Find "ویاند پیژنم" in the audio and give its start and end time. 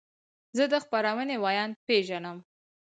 1.45-2.37